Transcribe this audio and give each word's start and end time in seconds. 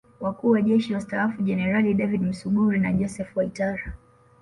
Wakuu 0.19 0.47
wa 0.47 0.53
Majeshi 0.59 0.93
Wastaafu 0.93 1.41
Jeneral 1.43 1.93
David 1.93 2.21
Msuguri 2.21 2.79
na 2.79 2.93
Joseph 2.93 3.37
Waitara 3.37 3.93